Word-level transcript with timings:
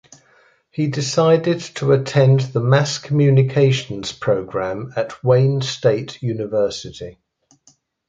He 0.71 0.87
decided 0.87 1.59
to 1.75 1.91
attend 1.91 2.39
the 2.39 2.59
Mass 2.59 2.97
communications 2.97 4.11
program 4.11 4.91
at 4.95 5.23
Wayne 5.23 5.61
State 5.61 6.23
University. 6.23 7.19